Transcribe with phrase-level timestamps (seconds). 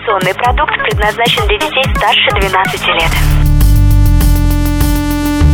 [0.00, 3.10] Информационный продукт предназначен для детей старше 12 лет.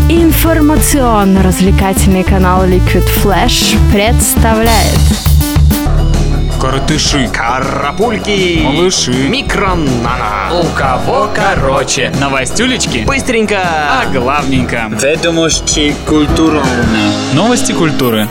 [0.08, 5.01] Информационно-развлекательный канал Liquid Flash представляет
[6.61, 10.53] Коротыши, Карапульки, малыши, микронана.
[10.53, 12.13] у кого короче.
[12.21, 13.58] Новостюлечки Быстренько.
[13.65, 14.87] а главненько.
[14.90, 16.62] Ведомости культурно.
[17.33, 18.28] Новости культуры.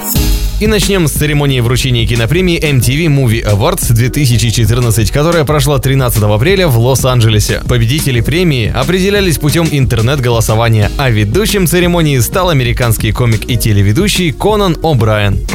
[0.61, 6.79] И начнем с церемонии вручения кинопремии MTV Movie Awards 2014, которая прошла 13 апреля в
[6.79, 7.61] Лос-Анджелесе.
[7.67, 15.45] Победители премии определялись путем интернет-голосования, а ведущим церемонии стал американский комик и телеведущий Конан О'Брайен.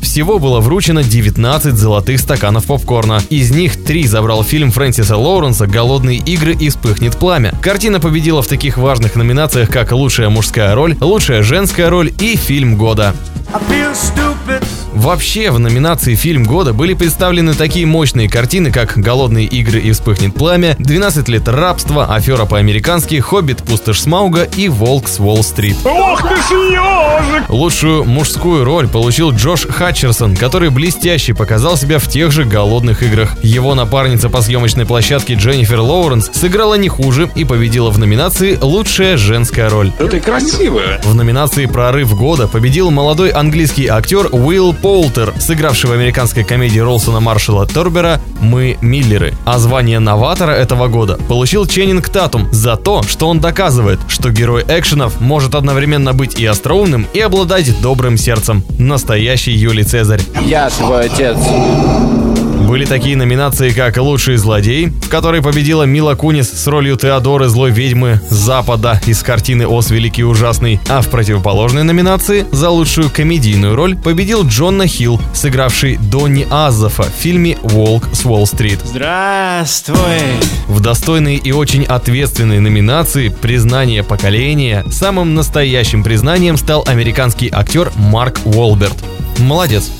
[0.00, 3.20] Всего было вручено 19 золотых стаканов попкорна.
[3.28, 7.52] Из них три забрал фильм Фрэнсиса Лоуренса «Голодные игры» и «Вспыхнет пламя».
[7.60, 12.76] Картина победила в таких важных номинациях, как «Лучшая мужская роль», «Лучшая женская роль» и «Фильм
[12.76, 13.14] года».
[13.54, 14.81] I feel stupid.
[14.94, 20.34] Вообще, в номинации «Фильм года» были представлены такие мощные картины, как «Голодные игры» и «Вспыхнет
[20.34, 23.62] пламя», «12 лет рабства», «Афера по-американски», «Хоббит.
[23.62, 25.76] Пустошь Смауга» и «Волк с Уолл-стрит».
[27.48, 33.36] Лучшую мужскую роль получил Джош Хатчерсон, который блестяще показал себя в тех же «Голодных играх».
[33.42, 39.16] Его напарница по съемочной площадке Дженнифер Лоуренс сыграла не хуже и победила в номинации «Лучшая
[39.16, 39.92] женская роль».
[39.98, 40.82] Это красиво.
[41.02, 47.20] В номинации «Прорыв года» победил молодой английский актер Уилл Полтер, сыгравший в американской комедии Ролсона
[47.20, 49.32] Маршалла Торбера «Мы Миллеры».
[49.44, 54.64] А звание новатора этого года получил Ченнинг Татум за то, что он доказывает, что герой
[54.66, 58.64] экшенов может одновременно быть и остроумным, и обладать добрым сердцем.
[58.76, 60.20] Настоящий Юлий Цезарь.
[60.44, 61.38] Я твой отец.
[62.92, 68.20] Такие номинации, как «Лучший злодей», в которой победила Мила Кунис с ролью Теодоры злой ведьмы
[68.28, 73.96] Запада из картины «Ос Великий и Ужасный», а в противоположной номинации за лучшую комедийную роль
[73.96, 78.80] победил Джонна Хилл, сыгравший Донни Аззафа в фильме «Волк с Уолл-стрит».
[78.84, 79.96] Здравствуй.
[80.66, 88.38] В достойной и очень ответственной номинации «Признание поколения» самым настоящим признанием стал американский актер Марк
[88.44, 89.02] Уолберт.
[89.38, 89.90] Молодец.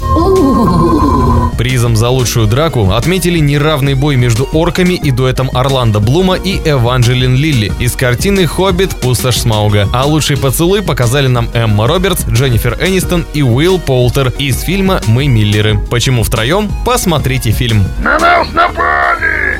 [1.59, 7.35] Призом за лучшую драку отметили неравный бой между орками и дуэтом Орландо Блума и Эванжелин
[7.35, 8.91] Лилли из картины «Хоббит.
[8.97, 9.89] Пустошь Смауга».
[9.93, 15.29] А лучший поцелуй показали нам Эмма Робертс, Дженнифер Энистон и Уилл Полтер из фильма «Мы
[15.29, 15.79] Миллеры».
[15.91, 16.71] Почему втроем?
[16.85, 17.85] Посмотрите фильм.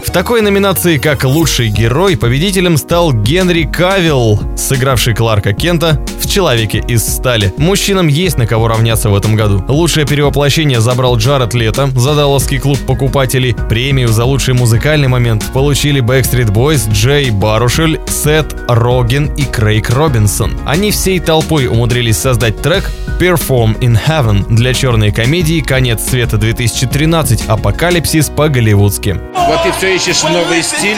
[0.05, 6.83] В такой номинации, как «Лучший герой», победителем стал Генри Кавилл, сыгравший Кларка Кента в «Человеке
[6.87, 7.55] из стали».
[7.57, 9.65] Мужчинам есть на кого равняться в этом году.
[9.69, 13.55] Лучшее перевоплощение забрал Джаред Лето за Далласский клуб покупателей.
[13.55, 20.59] Премию за лучший музыкальный момент получили Backstreet Boys, Джей Барушель, Сет Роген и Крейг Робинсон.
[20.67, 27.45] Они всей толпой умудрились создать трек Perform in Heaven для черной комедии «Конец света 2013.
[27.47, 29.21] Апокалипсис по-голливудски».
[29.47, 30.97] Вот ты все ищешь новый стиль?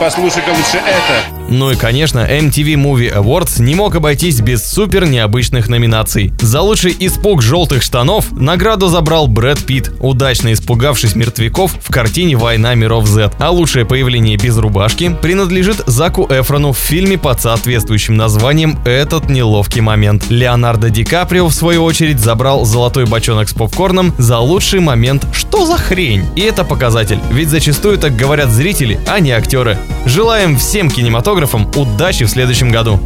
[0.00, 1.43] Послушай-ка лучше это.
[1.48, 6.32] Ну и, конечно, MTV Movie Awards не мог обойтись без супер необычных номинаций.
[6.40, 12.74] За лучший испуг желтых штанов награду забрал Брэд Питт, удачно испугавшись мертвяков в картине «Война
[12.74, 13.32] миров Z».
[13.38, 19.82] А лучшее появление без рубашки принадлежит Заку Эфрону в фильме под соответствующим названием «Этот неловкий
[19.82, 20.30] момент».
[20.30, 25.66] Леонардо Ди Каприо, в свою очередь, забрал золотой бочонок с попкорном за лучший момент «Что
[25.66, 26.24] за хрень?».
[26.36, 29.78] И это показатель, ведь зачастую так говорят зрители, а не актеры.
[30.06, 31.33] Желаем всем кинематографам
[31.76, 33.00] удачи в следующем году.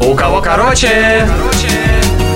[0.00, 1.26] У кого короче?
[1.26, 2.29] короче.